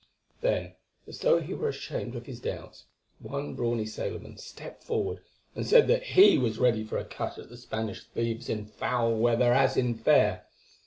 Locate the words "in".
8.49-8.65, 9.77-9.93